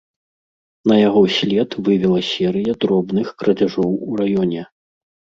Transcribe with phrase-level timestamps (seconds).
[0.91, 4.61] На яго след вывела серыя дробных крадзяжоў у раёне.